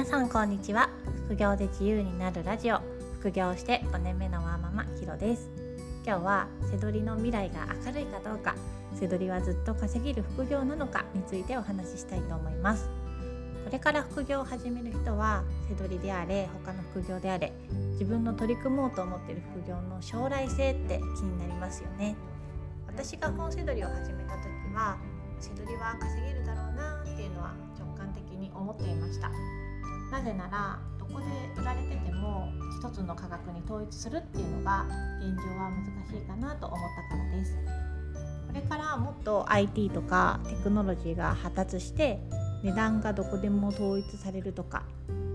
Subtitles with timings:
[0.00, 0.88] 皆さんこんにちは。
[1.26, 2.80] 副業で自由になるラジオ。
[3.18, 5.50] 副業して5年目のワーママひろです。
[6.06, 8.54] 今日は背取りの未来が明るいかどうか。
[8.94, 12.88] 背取りはずっと稼げる副業なのかについてお話ししたいと思います。
[13.66, 17.52] これから副業を始める人は背取りであれ他の副業であれ
[17.92, 22.16] 自分の取り組もうと思っている副業の将来性って気になりますよね。
[22.86, 24.96] 私が本背取りを始めた時は
[25.38, 29.30] 背取りは稼げるだろうなっていうのは直感的に思っていました。
[30.10, 31.26] なぜならどこで
[31.60, 34.84] 売られてても一つの価格に統一するっていうのが
[35.20, 36.78] 現状は難しいかなと思っ
[37.10, 37.56] たからです。
[38.46, 42.18] これからもっと IT とかテクノロジーが発達して
[42.64, 44.82] 値段がどこでも統一されるとか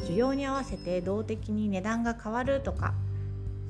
[0.00, 2.94] 需要に合わせて動的に値段が変わるとか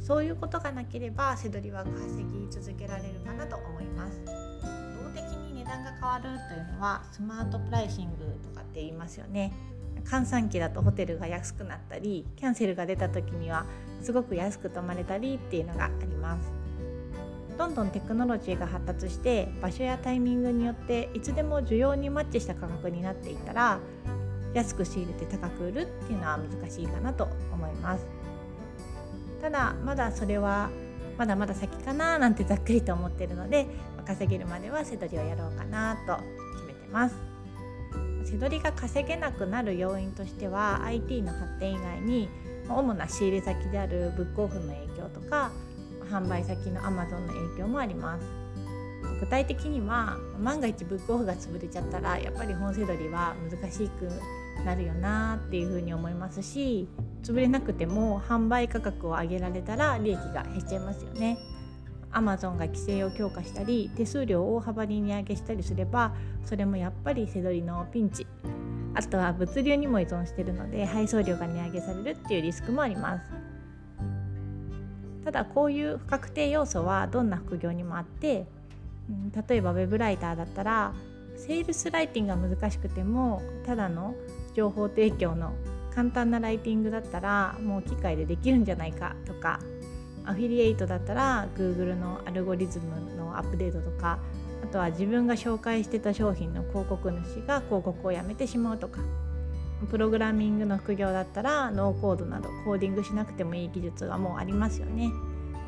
[0.00, 4.24] そういうことがなければ背取りは稼ぎ続けられるかなと思います。
[4.24, 9.52] 動的に値段が変わるというのはスマートプライシングとかって言いますよね。
[10.06, 13.66] 閑散期だとホテルが安くなったりキャンセルが出た時には
[14.02, 16.52] すごく安く泊まれたりっていうのがあります。
[17.58, 23.78] どんどんテクノロジーが発達して場所やタイミングによっていつでも需要にマッチした価格になっていたら
[24.52, 28.06] 安く仕入れて高く売るっていうのは難しいかなと思います。
[29.40, 30.70] ただまだそれは
[31.16, 33.66] まだまだ先かななんてざっくりと思ってるので
[34.06, 36.16] 稼げるまでは背取りをやろうかなと
[36.54, 37.35] 決めてます。
[38.26, 42.28] 背取りが稼げなくなる要因としては IT の発展以外に
[42.68, 45.52] 主な仕入れ先であるブックオフの影響とか
[46.10, 48.26] 販売先の Amazon の影響もあります
[49.20, 54.08] 具体的には万が一ブックオフが潰れちゃったらやっぱり本背取りは難しく
[54.64, 56.88] なるよなっていうふうに思いますし
[57.22, 61.38] 潰れなくても販売価格を上げられたら利益が減っちゃいますよね。
[62.10, 68.26] アマゾンが規制を強化したり手数料を大幅に値上げしたりすればそれもやっぱり背取りのピンチ。
[68.94, 73.30] あとは物流にも依存しているので配送料が値上げされるっていうリスクもあります。
[75.22, 78.46] ただこういう不確定要素はどんな副業にもあって
[79.48, 80.94] 例えば web ライターだったら
[81.36, 84.14] セールスライティングが難しくてもただの
[84.54, 85.52] 情報提供の
[85.94, 89.58] 簡単なライティングだったらもう機械でできるんじゃないかとか
[90.26, 94.18] アフィリエイトだったら Google のアルゴリズムのアップデートとか
[94.62, 99.00] あとは自分が紹介してた商品の広告主が広告をやめてしまうとか
[99.90, 105.10] プログラミングの副業だったらノーコードなどコーディングしなくてもいい技術がもうありますよね。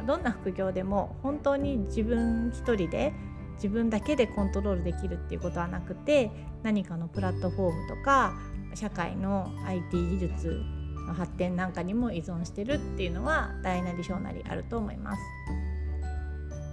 [0.06, 3.12] どんな副業でも本当に自分一人で
[3.56, 6.30] 自分だけでコントロールできるっていうことはなくて
[6.62, 8.32] 何かのプラットフォームとか
[8.74, 10.62] 社会の IT 技術
[11.08, 15.22] の発展なんかにも依存してるっていうのは大なり小なりあると思います。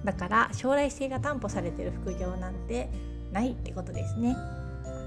[0.03, 2.91] だから将来性が担保されてる副業なんて
[3.31, 4.35] ないってことですね。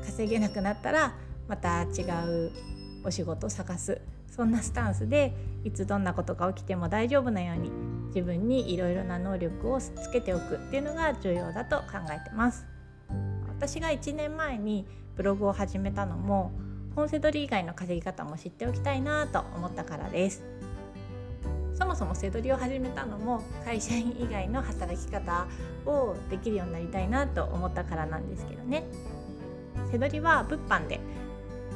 [0.04, 1.14] 稼げなくなったら
[1.46, 2.50] また違う
[3.04, 4.00] お仕事を探す。
[4.28, 5.34] そんなスタンスで
[5.64, 7.70] いつどんなことが起きても大丈夫なように
[8.08, 12.66] 自分にいろいろな能力をつけておくっていうのが重要だと考えてます。
[13.48, 14.86] 私が1年前に
[15.16, 16.52] ブログを始めたのも
[16.98, 20.42] 本セドリ以外の稼ぎ方も知っておきたいなと思ったからです。
[21.72, 25.46] そもそもセドリを始めたのも会社員以外の働き方
[25.86, 28.82] をできるようになりたいなと思ったからなんですけどね。
[29.92, 30.98] セドリは物販で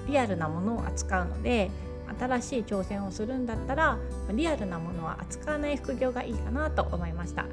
[0.09, 1.71] リアルなものを扱うので
[2.19, 3.99] 新しい挑戦をするんだったら
[4.35, 7.47] リアルなものは扱わない副業がいいかなと思いました。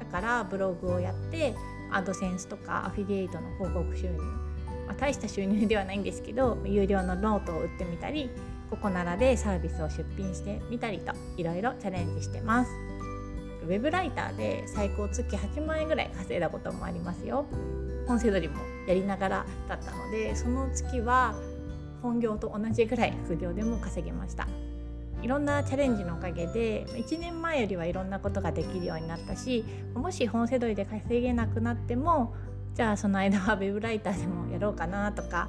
[0.00, 1.54] だからブログをやって
[1.90, 4.49] アドセンスとかアフィリエイトの広告収入
[4.90, 8.28] まあ、大した収入ではないんですけど有料のノートを売ってみたり
[8.70, 12.70] ココナラでサービスを出品してみたりといろいろチャレンジしてます。
[13.62, 17.46] ウェブライターで最高月8万円ぐらい稼いだこともありますよ。
[18.08, 18.56] 本セドリも
[18.88, 21.34] やりながらだったのでその月は
[22.02, 24.48] 本業と同じぐらい副業でも稼げました。
[25.22, 29.64] いろんなチャレンジのおかげで1年前よりはいろんなことができるようになったし
[29.94, 32.34] もし本セドリで稼げなくなっても
[32.74, 35.48] じゃあその間はウェブライターでもやろうかなとか、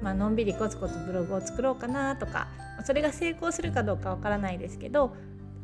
[0.00, 2.48] まあのんびりコツコツブログを作ろうかなとか
[2.84, 5.14] それが成功するかどうかわからないですけど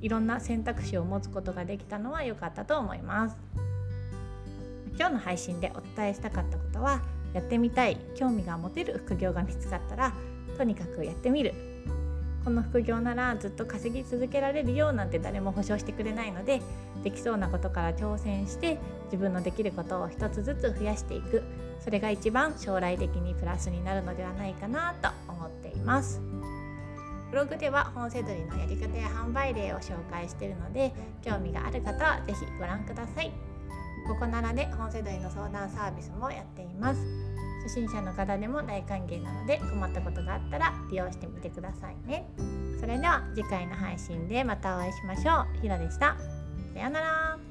[0.01, 3.37] いろんな選択肢を持つことができたのは良かったと思います。
[4.99, 7.01] 今日の配信でお伝えしたかったことは
[7.33, 10.13] やってみたい興味が持てる副業が見つかったら
[10.57, 11.55] とにかくやってみる
[12.49, 16.63] この副業ならずっと稼ぎ続けられるよなんて誰も保証してくれないので
[17.05, 18.79] できそうなことから挑戦して
[19.13, 21.43] 自分のできることを一つずつ増やしていく。
[21.85, 26.23] それが一番将来的にプラスになるのではないかなと思っています。
[27.31, 33.31] ブログでは本セドリのやり方や販売例を紹介しているので興味がある方は是非ご覧ください。
[34.07, 37.28] ここならで本セドリの相談サービスもやっています。
[37.63, 42.29] 初心者の方でも大歓迎なので困ったことがあったら利用してみてくださいね。
[42.81, 45.61] それでは次回の配信でまたお会いしましょう。
[45.61, 46.17] ひろでした。
[46.75, 47.48] さようなら。